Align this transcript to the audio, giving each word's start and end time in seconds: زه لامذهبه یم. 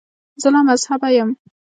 زه 0.41 0.47
لامذهبه 0.53 1.09
یم. 1.17 1.29